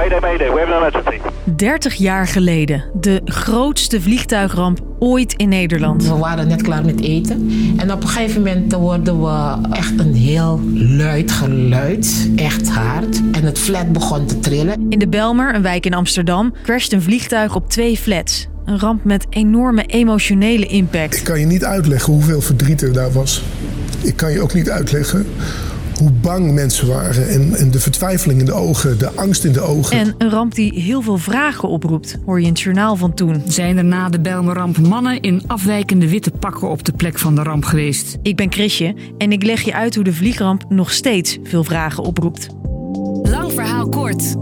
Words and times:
Mayday, 0.00 0.20
mayday. 0.20 0.52
We 0.52 0.60
have 0.60 0.72
an 0.72 0.76
emergency. 0.76 1.20
30 1.56 1.94
jaar 1.94 2.26
geleden. 2.26 2.84
De 3.00 3.20
grootste 3.24 4.00
vliegtuigramp 4.00 4.78
ooit 4.98 5.32
in 5.32 5.48
Nederland. 5.48 6.06
We 6.06 6.16
waren 6.16 6.48
net 6.48 6.62
klaar 6.62 6.84
met 6.84 7.00
eten. 7.00 7.50
En 7.76 7.92
op 7.92 8.02
een 8.02 8.08
gegeven 8.08 8.42
moment 8.42 8.72
hoorden 8.72 9.22
we 9.22 9.68
echt 9.70 9.98
een 9.98 10.14
heel 10.14 10.60
luid 10.74 11.32
geluid. 11.32 12.30
Echt 12.36 12.68
hard. 12.68 13.20
En 13.32 13.44
het 13.44 13.58
flat 13.58 13.92
begon 13.92 14.26
te 14.26 14.38
trillen. 14.38 14.86
In 14.88 14.98
de 14.98 15.08
Belmer, 15.08 15.54
een 15.54 15.62
wijk 15.62 15.86
in 15.86 15.94
Amsterdam, 15.94 16.54
crasht 16.62 16.92
een 16.92 17.02
vliegtuig 17.02 17.54
op 17.54 17.68
twee 17.68 17.96
flats. 17.96 18.48
Een 18.64 18.78
ramp 18.78 19.04
met 19.04 19.26
enorme 19.30 19.82
emotionele 19.86 20.66
impact. 20.66 21.16
Ik 21.16 21.24
kan 21.24 21.40
je 21.40 21.46
niet 21.46 21.64
uitleggen 21.64 22.12
hoeveel 22.12 22.40
verdriet 22.40 22.82
er 22.82 22.92
daar 22.92 23.12
was. 23.12 23.42
Ik 24.02 24.16
kan 24.16 24.32
je 24.32 24.40
ook 24.40 24.54
niet 24.54 24.70
uitleggen 24.70 25.26
hoe 26.00 26.10
bang 26.10 26.52
mensen 26.52 26.86
waren 26.88 27.28
en, 27.28 27.54
en 27.54 27.70
de 27.70 27.80
vertwijfeling 27.80 28.40
in 28.40 28.46
de 28.46 28.52
ogen, 28.52 28.98
de 28.98 29.10
angst 29.10 29.44
in 29.44 29.52
de 29.52 29.60
ogen. 29.60 29.98
En 29.98 30.14
een 30.18 30.30
ramp 30.30 30.54
die 30.54 30.80
heel 30.80 31.02
veel 31.02 31.18
vragen 31.18 31.68
oproept, 31.68 32.18
hoor 32.26 32.40
je 32.40 32.46
in 32.46 32.52
het 32.52 32.60
journaal 32.60 32.96
van 32.96 33.14
toen. 33.14 33.42
Zijn 33.46 33.76
er 33.76 33.84
na 33.84 34.08
de 34.08 34.20
Bijlmerramp 34.20 34.78
mannen 34.78 35.20
in 35.20 35.42
afwijkende 35.46 36.08
witte 36.08 36.30
pakken 36.30 36.68
op 36.68 36.84
de 36.84 36.92
plek 36.92 37.18
van 37.18 37.34
de 37.34 37.42
ramp 37.42 37.64
geweest? 37.64 38.18
Ik 38.22 38.36
ben 38.36 38.52
Chrisje 38.52 38.94
en 39.18 39.32
ik 39.32 39.42
leg 39.42 39.62
je 39.62 39.74
uit 39.74 39.94
hoe 39.94 40.04
de 40.04 40.12
vliegramp 40.12 40.64
nog 40.68 40.92
steeds 40.92 41.38
veel 41.42 41.64
vragen 41.64 42.02
oproept. 42.02 42.48
Lang 43.22 43.52
verhaal 43.52 43.88
kort. 43.88 44.34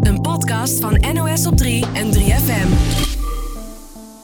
Een 0.00 0.20
podcast 0.20 0.80
van 0.80 1.04
NOS 1.14 1.46
op 1.46 1.56
3 1.56 1.84
en 1.94 2.12
3FM. 2.14 3.17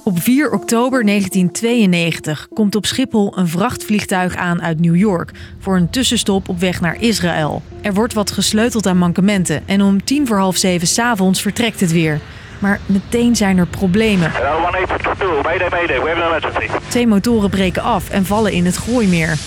Op 0.07 0.21
4 0.21 0.51
oktober 0.51 1.05
1992 1.05 2.49
komt 2.55 2.75
op 2.75 2.87
Schiphol 2.87 3.39
een 3.39 3.49
vrachtvliegtuig 3.49 4.37
aan 4.37 4.62
uit 4.62 4.81
New 4.81 4.97
York 4.97 5.31
voor 5.59 5.77
een 5.77 5.91
tussenstop 5.91 6.49
op 6.49 6.61
weg 6.61 6.81
naar 6.81 6.97
Israël. 7.01 7.62
Er 7.81 7.95
wordt 7.95 8.15
wat 8.15 8.31
gesleuteld 8.31 8.87
aan 8.87 8.98
mankementen 8.98 9.62
en 9.67 9.83
om 9.83 10.05
tien 10.05 10.27
voor 10.27 10.39
half 10.39 10.57
zeven 10.57 10.87
s'avonds 10.87 11.43
vertrekt 11.43 11.81
het 11.81 11.93
weer. 11.93 12.20
Maar 12.59 12.81
meteen 12.87 13.37
zijn 13.37 13.59
er 13.59 13.67
problemen. 13.67 14.31
Hello, 14.33 14.61
1822. 14.61 15.43
Mayday, 15.43 15.69
mayday. 15.69 16.01
We 16.01 16.09
have 16.09 16.23
an 16.23 16.28
emergency. 16.28 16.89
Twee 16.89 17.06
motoren 17.06 17.50
breken 17.50 17.83
af 17.83 18.11
en 18.11 18.25
vallen 18.25 18.53
in 18.53 18.65
het 18.65 18.77
Gooimeer. 18.77 19.39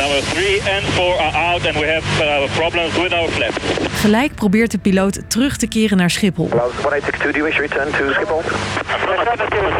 Number 0.00 0.22
3 0.22 0.60
and 0.60 0.84
4 0.84 1.20
are 1.20 1.36
out 1.36 1.66
and 1.66 1.76
we 1.76 1.86
have 1.86 2.06
uh, 2.20 2.56
problems 2.56 2.96
with 2.96 3.12
our 3.12 3.28
flap. 3.28 3.52
Gelijk 3.92 4.34
probeert 4.34 4.70
de 4.70 4.78
piloot 4.78 5.20
terug 5.26 5.56
te 5.56 5.66
keren 5.66 5.96
naar 5.96 6.10
Schiphol. 6.10 6.48
Hello, 6.48 6.70
1862, 6.72 7.32
do 7.32 7.38
you 7.38 7.44
wish 7.44 7.56
to 7.56 7.62
return 7.62 7.90
to 7.92 8.12
Schiphol? 8.12 8.42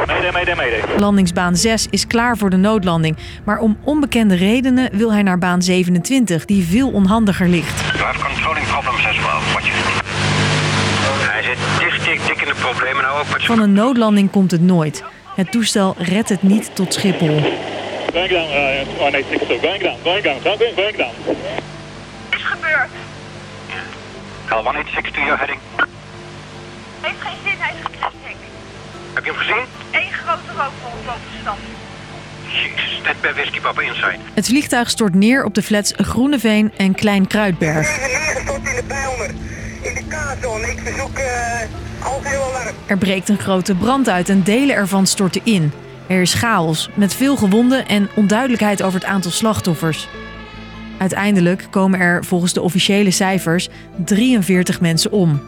Mayday, 0.07 0.33
mayday, 0.33 0.55
mayday. 0.55 0.99
Landingsbaan 0.99 1.57
6 1.57 1.87
is 1.91 2.07
klaar 2.07 2.37
voor 2.37 2.51
de 2.51 2.57
noodlanding, 2.57 3.17
maar 3.45 3.59
om 3.59 3.79
onbekende 3.85 4.35
redenen 4.35 4.89
wil 4.93 5.13
hij 5.13 5.23
naar 5.23 5.39
baan 5.39 5.63
27, 5.63 6.45
die 6.45 6.65
veel 6.65 6.91
onhandiger 6.91 7.49
ligt. 7.49 7.81
You 7.81 8.05
have 8.05 8.25
controlling 8.25 8.67
problems 8.67 9.07
as 9.07 9.17
well. 9.17 9.41
What 9.53 9.67
you 9.67 9.77
Hij 11.31 11.43
zit 11.43 11.59
dik, 11.79 12.05
dik, 12.05 12.27
dik 12.27 12.41
in 12.41 12.49
de 12.49 12.61
problemen 12.61 13.03
nou 13.03 13.19
ook. 13.19 13.41
Van 13.41 13.61
een 13.61 13.73
noodlanding 13.73 14.31
komt 14.31 14.51
het 14.51 14.63
nooit. 14.63 15.05
Het 15.35 15.53
toestel 15.53 15.95
redt 15.99 16.29
het 16.29 16.43
niet 16.43 16.71
tot 16.75 16.95
Schiphol. 16.95 17.43
Going 18.13 18.31
down, 18.31 18.51
uh, 18.51 18.85
1862. 18.99 19.61
Going 19.63 19.83
down, 19.83 19.99
going 20.03 20.23
down, 20.23 20.41
going, 20.43 20.75
going 20.75 20.97
down. 20.97 21.15
is 22.31 22.43
gebeurd. 22.43 22.91
1862, 24.49 25.25
you're 25.25 25.39
heading. 25.39 25.59
Heeft 27.01 27.21
geen 27.21 27.37
zin, 27.45 27.59
hij 27.59 27.73
is. 27.73 28.01
Heb 29.15 29.25
je 29.25 29.31
hem 29.31 29.41
gezien? 29.41 29.65
Eén 29.91 30.13
grote 30.13 30.49
rookwolk 30.49 31.05
boven 31.07 31.21
de 31.33 31.39
stad. 31.41 31.57
Jezus, 32.47 33.01
net 33.05 33.21
bij 33.21 33.33
Whisky 33.33 33.61
Papa 33.61 33.81
Inside. 33.81 34.17
Het 34.35 34.47
vliegtuig 34.47 34.91
stort 34.91 35.15
neer 35.15 35.45
op 35.45 35.55
de 35.55 35.63
flats 35.63 35.93
Groeneveen 35.97 36.73
en 36.77 36.95
Klein 36.95 37.27
Kruidberg. 37.27 37.99
neergestort 37.99 38.69
in 38.69 38.77
de 38.77 38.85
Bijlmer. 38.87 39.31
In 39.83 39.95
de 39.95 40.05
K-zone. 40.09 40.71
Ik 40.71 40.79
verzoek 40.79 41.19
uh, 41.19 42.07
algeheel 42.07 42.43
alarm. 42.43 42.75
Er 42.87 42.99
breekt 42.99 43.29
een 43.29 43.39
grote 43.39 43.75
brand 43.75 44.09
uit 44.09 44.29
en 44.29 44.43
delen 44.43 44.77
ervan 44.77 45.07
storten 45.07 45.41
in. 45.45 45.73
Er 46.11 46.21
is 46.21 46.35
chaos, 46.35 46.91
met 46.95 47.15
veel 47.15 47.37
gewonden 47.37 47.87
en 47.87 48.09
onduidelijkheid 48.15 48.83
over 48.83 49.01
het 49.01 49.09
aantal 49.09 49.31
slachtoffers. 49.31 50.09
Uiteindelijk 50.99 51.67
komen 51.71 52.01
er 52.01 52.25
volgens 52.25 52.53
de 52.53 52.63
officiële 52.63 53.11
cijfers 53.11 53.69
43 54.05 54.81
mensen 54.81 55.13
om. 55.13 55.41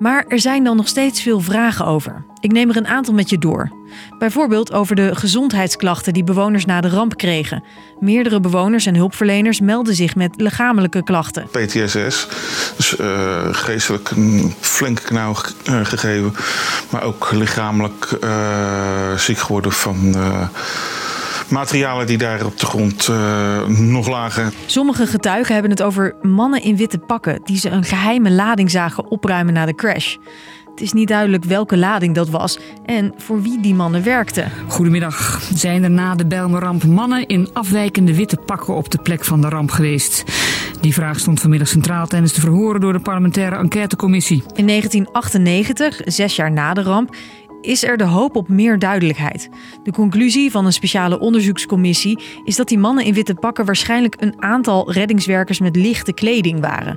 Maar 0.00 0.24
er 0.28 0.40
zijn 0.40 0.64
dan 0.64 0.76
nog 0.76 0.88
steeds 0.88 1.22
veel 1.22 1.40
vragen 1.40 1.86
over. 1.86 2.24
Ik 2.40 2.52
neem 2.52 2.68
er 2.70 2.76
een 2.76 2.86
aantal 2.86 3.14
met 3.14 3.30
je 3.30 3.38
door. 3.38 3.70
Bijvoorbeeld 4.18 4.72
over 4.72 4.96
de 4.96 5.14
gezondheidsklachten 5.14 6.12
die 6.12 6.24
bewoners 6.24 6.64
na 6.64 6.80
de 6.80 6.88
ramp 6.88 7.16
kregen. 7.16 7.64
Meerdere 7.98 8.40
bewoners 8.40 8.86
en 8.86 8.94
hulpverleners 8.94 9.60
melden 9.60 9.94
zich 9.94 10.16
met 10.16 10.34
lichamelijke 10.36 11.02
klachten. 11.02 11.48
PTSS, 11.50 12.28
dus 12.76 12.96
eh, 12.96 13.54
geestelijk 13.54 14.10
een 14.10 14.54
flinke 14.60 15.02
knauw 15.02 15.34
eh, 15.64 15.84
gegeven, 15.84 16.34
maar 16.90 17.02
ook 17.02 17.30
lichamelijk 17.32 18.16
eh, 18.20 19.16
ziek 19.16 19.38
geworden 19.38 19.72
van 19.72 20.14
materialen 21.50 22.06
die 22.06 22.18
daar 22.18 22.44
op 22.44 22.58
de 22.58 22.66
grond 22.66 23.08
eh, 23.08 23.66
nog 23.66 24.08
lagen. 24.08 24.52
Sommige 24.66 25.06
getuigen 25.06 25.52
hebben 25.52 25.70
het 25.70 25.82
over 25.82 26.14
mannen 26.22 26.62
in 26.62 26.76
witte 26.76 26.98
pakken 26.98 27.40
die 27.44 27.58
ze 27.58 27.68
een 27.70 27.84
geheime 27.84 28.30
lading 28.30 28.70
zagen 28.70 29.10
opruimen 29.10 29.54
na 29.54 29.66
de 29.66 29.74
crash. 29.74 30.16
Het 30.70 30.80
is 30.80 30.92
niet 30.92 31.08
duidelijk 31.08 31.44
welke 31.44 31.76
lading 31.76 32.14
dat 32.14 32.28
was 32.28 32.58
en 32.86 33.14
voor 33.16 33.42
wie 33.42 33.60
die 33.60 33.74
mannen 33.74 34.02
werkten. 34.02 34.50
Goedemiddag. 34.66 35.40
Zijn 35.54 35.82
er 35.82 35.90
na 35.90 36.14
de 36.14 36.26
Bijlmerramp 36.26 36.84
mannen 36.84 37.26
in 37.26 37.48
afwijkende 37.52 38.14
witte 38.14 38.36
pakken 38.36 38.74
op 38.74 38.90
de 38.90 38.98
plek 38.98 39.24
van 39.24 39.40
de 39.40 39.48
ramp 39.48 39.70
geweest? 39.70 40.24
Die 40.80 40.94
vraag 40.94 41.18
stond 41.18 41.40
vanmiddag 41.40 41.68
centraal 41.68 42.06
tijdens 42.06 42.32
de 42.32 42.40
verhoren 42.40 42.80
door 42.80 42.92
de 42.92 43.00
parlementaire 43.00 43.56
enquêtecommissie. 43.56 44.42
In 44.54 44.66
1998, 44.66 46.00
zes 46.04 46.36
jaar 46.36 46.52
na 46.52 46.74
de 46.74 46.82
ramp, 46.82 47.14
is 47.60 47.84
er 47.84 47.96
de 47.96 48.04
hoop 48.04 48.36
op 48.36 48.48
meer 48.48 48.78
duidelijkheid. 48.78 49.48
De 49.82 49.92
conclusie 49.92 50.50
van 50.50 50.66
een 50.66 50.72
speciale 50.72 51.18
onderzoekscommissie 51.18 52.18
is 52.44 52.56
dat 52.56 52.68
die 52.68 52.78
mannen 52.78 53.04
in 53.04 53.14
witte 53.14 53.34
pakken 53.34 53.64
waarschijnlijk 53.64 54.16
een 54.18 54.42
aantal 54.42 54.92
reddingswerkers 54.92 55.60
met 55.60 55.76
lichte 55.76 56.12
kleding 56.12 56.60
waren. 56.60 56.96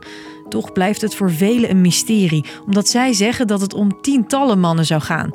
Toch 0.50 0.72
blijft 0.72 1.01
het 1.01 1.16
voor 1.16 1.31
velen 1.31 1.69
een 1.69 1.81
mysterie, 1.81 2.46
omdat 2.66 2.88
zij 2.90 3.13
zeggen 3.13 3.47
dat 3.47 3.62
het 3.62 3.74
om 3.74 4.01
tientallen 4.01 4.59
mannen 4.59 4.85
zou 4.85 5.01
gaan. 5.01 5.31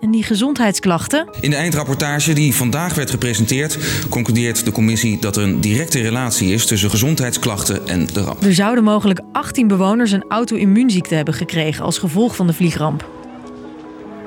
En 0.00 0.10
die 0.10 0.22
gezondheidsklachten, 0.22 1.28
In 1.40 1.50
de 1.50 1.56
eindrapportage 1.56 2.32
die 2.32 2.54
vandaag 2.54 2.94
werd 2.94 3.10
gepresenteerd, 3.10 3.78
concludeert 4.08 4.64
de 4.64 4.72
commissie 4.72 5.18
dat 5.18 5.36
er 5.36 5.42
een 5.42 5.60
directe 5.60 6.00
relatie 6.00 6.52
is 6.52 6.66
tussen 6.66 6.90
gezondheidsklachten 6.90 7.88
en 7.88 8.06
de 8.06 8.20
ramp. 8.20 8.44
er 8.44 8.54
zouden 8.54 8.84
mogelijk 8.84 9.20
18 9.32 9.68
bewoners 9.68 10.12
een 10.12 10.24
auto-immuunziekte 10.28 11.14
hebben 11.14 11.34
gekregen 11.34 11.84
als 11.84 11.98
gevolg 11.98 12.36
van 12.36 12.46
de 12.46 12.52
vliegramp. 12.52 13.15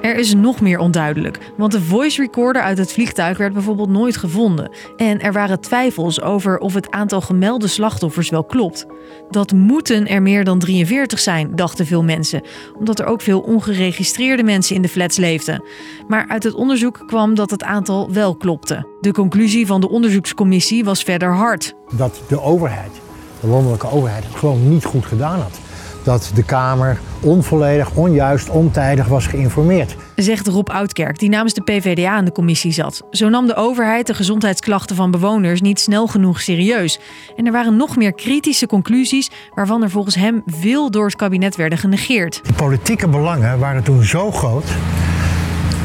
Er 0.01 0.15
is 0.15 0.33
nog 0.33 0.61
meer 0.61 0.79
onduidelijk, 0.79 1.37
want 1.57 1.71
de 1.71 1.81
voice 1.81 2.21
recorder 2.21 2.61
uit 2.61 2.77
het 2.77 2.91
vliegtuig 2.91 3.37
werd 3.37 3.53
bijvoorbeeld 3.53 3.89
nooit 3.89 4.17
gevonden. 4.17 4.71
En 4.97 5.21
er 5.21 5.33
waren 5.33 5.59
twijfels 5.59 6.21
over 6.21 6.57
of 6.57 6.73
het 6.73 6.91
aantal 6.91 7.21
gemelde 7.21 7.67
slachtoffers 7.67 8.29
wel 8.29 8.43
klopt. 8.43 8.85
Dat 9.29 9.51
moeten 9.51 10.07
er 10.07 10.21
meer 10.21 10.43
dan 10.43 10.59
43 10.59 11.19
zijn, 11.19 11.55
dachten 11.55 11.85
veel 11.85 12.03
mensen, 12.03 12.41
omdat 12.77 12.99
er 12.99 13.05
ook 13.05 13.21
veel 13.21 13.39
ongeregistreerde 13.39 14.43
mensen 14.43 14.75
in 14.75 14.81
de 14.81 14.89
flats 14.89 15.17
leefden. 15.17 15.63
Maar 16.07 16.25
uit 16.27 16.43
het 16.43 16.53
onderzoek 16.53 17.03
kwam 17.07 17.35
dat 17.35 17.49
het 17.49 17.63
aantal 17.63 18.11
wel 18.11 18.35
klopte. 18.35 18.87
De 19.01 19.11
conclusie 19.11 19.65
van 19.67 19.81
de 19.81 19.89
onderzoekscommissie 19.89 20.83
was 20.83 21.03
verder 21.03 21.33
hard. 21.33 21.73
dat 21.91 22.21
de 22.27 22.41
overheid, 22.41 22.91
de 23.39 23.47
landelijke 23.47 23.89
overheid, 23.89 24.23
het 24.23 24.35
gewoon 24.35 24.69
niet 24.69 24.85
goed 24.85 25.05
gedaan 25.05 25.39
had. 25.39 25.59
Dat 26.09 26.31
de 26.33 26.43
Kamer 26.43 26.99
onvolledig, 27.19 27.91
onjuist, 27.91 28.49
ontijdig 28.49 29.07
was 29.07 29.27
geïnformeerd. 29.27 29.95
Zegt 30.15 30.47
Rob 30.47 30.69
Oudkerk, 30.69 31.19
die 31.19 31.29
namens 31.29 31.53
de 31.53 31.61
PVDA 31.61 32.17
in 32.17 32.25
de 32.25 32.31
commissie 32.31 32.71
zat. 32.71 33.01
Zo 33.11 33.29
nam 33.29 33.47
de 33.47 33.55
overheid 33.55 34.07
de 34.07 34.13
gezondheidsklachten 34.13 34.95
van 34.95 35.11
bewoners 35.11 35.61
niet 35.61 35.79
snel 35.79 36.07
genoeg 36.07 36.41
serieus. 36.41 36.99
En 37.35 37.45
er 37.45 37.51
waren 37.51 37.77
nog 37.77 37.95
meer 37.95 38.13
kritische 38.13 38.67
conclusies, 38.67 39.29
waarvan 39.53 39.83
er 39.83 39.89
volgens 39.89 40.15
hem 40.15 40.43
veel 40.45 40.91
door 40.91 41.05
het 41.05 41.15
kabinet 41.15 41.55
werden 41.55 41.77
genegeerd. 41.77 42.41
De 42.43 42.53
politieke 42.53 43.07
belangen 43.07 43.59
waren 43.59 43.83
toen 43.83 44.03
zo 44.03 44.31
groot. 44.31 44.65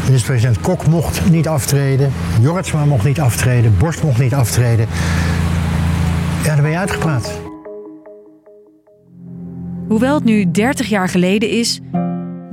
Minister-president 0.04 0.60
Kok 0.60 0.86
mocht 0.86 1.30
niet 1.30 1.48
aftreden, 1.48 2.12
Jorritsma 2.40 2.84
mocht 2.84 3.04
niet 3.04 3.20
aftreden, 3.20 3.74
Borst 3.78 4.02
mocht 4.02 4.18
niet 4.18 4.34
aftreden. 4.34 4.88
Ja, 6.44 6.54
dan 6.54 6.62
ben 6.62 6.70
je 6.70 6.78
uitgepraat. 6.78 7.43
Hoewel 9.88 10.14
het 10.14 10.24
nu 10.24 10.50
30 10.50 10.88
jaar 10.88 11.08
geleden 11.08 11.48
is, 11.48 11.80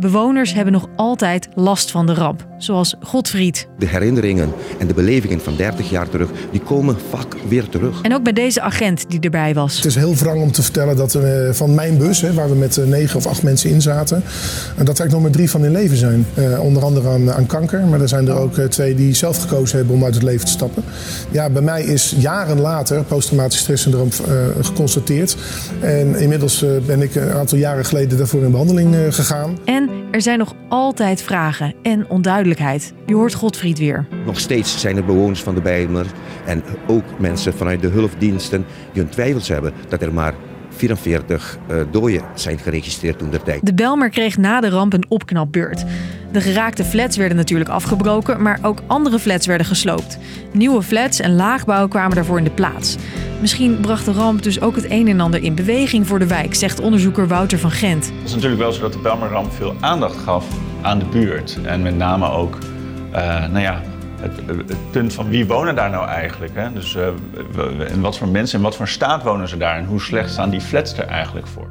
Bewoners 0.02 0.54
hebben 0.54 0.74
nog 0.74 0.88
altijd 0.96 1.48
last 1.56 1.92
van 1.92 2.06
de 2.06 2.14
ramp, 2.14 2.48
zoals 2.58 2.96
Godfried. 3.00 3.68
De 3.78 3.88
herinneringen 3.88 4.52
en 4.80 4.88
de 4.88 4.94
belevingen 4.94 5.42
van 5.42 5.56
30 5.56 5.90
jaar 5.90 6.10
terug, 6.10 6.30
die 6.52 6.62
komen 6.62 6.98
vaak 7.10 7.36
weer 7.48 7.70
terug. 7.70 8.02
En 8.02 8.14
ook 8.14 8.24
bij 8.24 8.34
deze 8.34 8.62
agent 8.62 9.10
die 9.10 9.20
erbij 9.20 9.54
was. 9.54 9.76
Het 9.76 9.86
is 9.86 9.96
heel 9.96 10.16
wrang 10.16 10.42
om 10.42 10.52
te 10.52 10.64
vertellen 10.64 10.96
dat 10.96 11.14
er 11.14 11.48
eh, 11.48 11.54
van 11.54 11.76
mijn 11.76 11.98
bus, 11.98 12.22
hè, 12.22 12.34
waar 12.34 12.50
we 12.50 12.56
met 12.56 12.78
eh, 12.78 12.86
negen 12.86 13.18
of 13.18 13.26
acht 13.26 13.44
mensen 13.44 13.70
in 13.70 13.82
zaten, 13.82 14.16
en 14.18 14.22
dat 14.26 14.78
er 14.78 14.86
eigenlijk 14.86 15.12
nog 15.12 15.22
maar 15.22 15.32
drie 15.32 15.50
van 15.50 15.66
in 15.66 15.72
leven 15.72 15.98
zijn. 15.98 16.26
Uh, 16.34 16.64
onder 16.64 16.84
andere 16.84 17.10
aan, 17.10 17.32
aan, 17.32 17.46
kanker, 17.46 17.86
maar 17.86 18.02
er 18.02 18.08
zijn 18.08 18.28
er 18.28 18.36
ook 18.36 18.54
twee 18.54 18.96
die 18.96 19.14
zelf 19.14 19.42
gekozen 19.42 19.78
hebben 19.78 19.96
om 19.96 20.04
uit 20.04 20.14
het 20.14 20.24
leven 20.24 20.46
te 20.46 20.52
stappen. 20.52 20.84
Ja, 21.32 21.50
bij 21.50 21.62
mij 21.62 21.84
is 21.84 22.16
jaren 22.18 22.60
later 22.60 23.04
posttraumatisch 23.04 23.60
stresssyndroom 23.60 24.10
geconstateerd. 24.62 25.38
En 25.80 26.16
inmiddels 26.16 26.66
ben 26.86 27.02
ik 27.02 27.16
een 27.16 27.32
aantal 27.32 27.58
jaren 27.58 27.86
geleden 27.86 28.18
daarvoor 28.18 28.44
in 28.44 28.52
behandeling 28.52 28.96
gegaan. 29.10 29.58
En 29.66 29.91
er 30.12 30.22
zijn 30.22 30.38
nog 30.38 30.56
altijd 30.68 31.22
vragen 31.22 31.74
en 31.82 32.10
onduidelijkheid. 32.10 32.94
Je 33.06 33.16
hoort 33.16 33.34
Godfried 33.34 33.80
weer. 33.80 34.08
Nog 34.26 34.40
steeds 34.40 34.80
zijn 34.80 34.98
er 34.98 35.06
bewoners 35.06 35.42
van 35.42 35.56
de 35.56 35.62
Bijlmer 35.62 36.06
en 36.46 36.64
ook 36.88 37.20
mensen 37.20 37.54
vanuit 37.54 37.82
de 37.82 37.88
hulpdiensten 37.88 38.66
die 38.94 39.02
hun 39.02 39.12
twijfels 39.12 39.48
hebben 39.48 39.74
dat 39.88 40.02
er 40.02 40.14
maar 40.14 40.34
44 40.70 41.58
uh, 41.72 41.82
doden 41.92 42.22
zijn 42.36 42.60
geregistreerd 42.60 43.18
toen 43.18 43.30
der 43.30 43.44
tijd. 43.44 43.66
De 43.66 43.74
Belmer 43.74 44.10
kreeg 44.10 44.38
na 44.38 44.62
de 44.62 44.70
ramp 44.70 44.94
een 44.94 45.06
opknapbeurt. 45.08 45.84
De 46.32 46.42
geraakte 46.42 46.84
flats 46.84 47.18
werden 47.18 47.38
natuurlijk 47.38 47.70
afgebroken, 47.70 48.42
maar 48.42 48.60
ook 48.62 48.82
andere 48.88 49.20
flats 49.20 49.46
werden 49.46 49.68
gesloopt. 49.68 50.18
Nieuwe 50.52 50.82
flats 50.82 51.20
en 51.20 51.36
laagbouw 51.36 51.88
kwamen 51.88 52.16
daarvoor 52.16 52.38
in 52.38 52.44
de 52.44 52.52
plaats. 52.52 52.98
Misschien 53.42 53.80
bracht 53.80 54.06
de 54.06 54.12
ramp 54.12 54.44
dus 54.44 54.62
ook 54.62 54.76
het 54.76 54.86
een 54.90 55.08
en 55.08 55.20
ander 55.20 55.44
in 55.44 55.56
beweging 55.56 56.08
voor 56.08 56.20
de 56.20 56.28
wijk, 56.28 56.56
zegt 56.56 56.80
onderzoeker 56.80 57.28
Wouter 57.28 57.60
van 57.60 57.72
Gent. 57.72 58.06
Het 58.06 58.26
is 58.26 58.34
natuurlijk 58.34 58.62
wel 58.62 58.72
zo 58.72 58.82
dat 58.82 58.94
de 58.94 59.00
Belmerramp 59.00 59.54
veel 59.54 59.76
aandacht 59.80 60.18
gaf 60.18 60.46
aan 60.82 61.00
de 61.00 61.06
buurt. 61.06 61.58
En 61.64 61.82
met 61.82 61.98
name 61.98 62.30
ook 62.30 62.58
uh, 63.12 63.18
nou 63.48 63.60
ja, 63.60 63.82
het, 64.20 64.32
het, 64.68 64.92
punt 64.92 65.14
van 65.14 65.30
wie 65.30 65.46
wonen 65.46 65.76
daar 65.76 65.90
nou 65.90 66.08
eigenlijk. 66.08 66.52
Hè? 66.56 66.74
Dus 66.74 66.96
uh, 66.96 67.92
en 67.92 68.02
wat 68.02 68.18
voor 68.18 68.28
mensen 68.28 68.58
en 68.58 68.64
wat 68.64 68.76
voor 68.76 68.88
staat 68.88 69.24
wonen 69.24 69.48
ze 69.48 69.58
daar 69.58 69.78
en 69.78 69.86
hoe 69.86 70.02
slecht 70.02 70.32
staan 70.32 70.50
die 70.50 70.62
flats 70.62 70.98
er 70.98 71.06
eigenlijk 71.06 71.48
voor. 71.48 71.68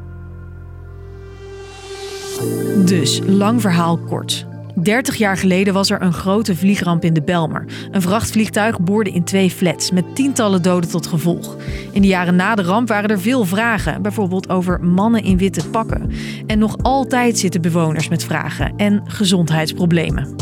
Dus, 2.85 3.21
lang 3.27 3.61
verhaal 3.61 3.99
kort. 3.99 4.47
30 4.83 5.17
jaar 5.17 5.37
geleden 5.37 5.75
was 5.75 5.91
er 5.91 6.03
een 6.03 6.13
grote 6.13 6.57
vliegramp 6.57 7.05
in 7.05 7.13
de 7.13 7.23
Belmer. 7.23 7.65
Een 7.91 8.03
vrachtvliegtuig 8.03 8.81
boorde 8.81 9.11
in 9.11 9.25
twee 9.25 9.51
flats 9.51 9.91
met 9.91 10.15
tientallen 10.15 10.63
doden 10.63 10.91
tot 10.91 11.07
gevolg. 11.07 11.57
In 11.93 12.03
de 12.03 12.09
jaren 12.09 12.37
na 12.37 12.55
de 12.55 12.63
ramp 12.63 12.89
waren 12.89 13.11
er 13.11 13.21
veel 13.21 13.45
vragen, 13.45 14.03
bijvoorbeeld 14.03 14.49
over 14.49 14.85
mannen 14.85 15.23
in 15.23 15.39
witte 15.39 15.69
pakken. 15.69 16.11
En 16.47 16.59
nog 16.59 16.77
altijd 16.83 17.39
zitten 17.39 17.63
bewoners 17.63 18.09
met 18.09 18.25
vragen 18.25 18.73
en 18.77 19.03
gezondheidsproblemen. 19.05 20.35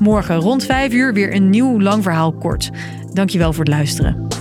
Morgen 0.00 0.36
rond 0.36 0.64
5 0.64 0.92
uur 0.92 1.14
weer 1.14 1.34
een 1.34 1.50
nieuw 1.50 1.80
lang 1.80 2.02
verhaal 2.02 2.32
kort. 2.32 2.70
Dankjewel 3.12 3.52
voor 3.52 3.64
het 3.64 3.72
luisteren. 3.72 4.31